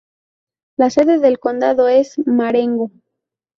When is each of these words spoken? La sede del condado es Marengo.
La 0.77 0.89
sede 0.89 1.19
del 1.19 1.37
condado 1.37 1.87
es 1.87 2.15
Marengo. 2.25 2.89